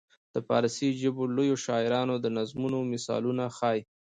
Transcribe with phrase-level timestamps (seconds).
[0.33, 3.81] د فارسي ژبې لویو شاعرانو د نظمونو مثالونه ښيي.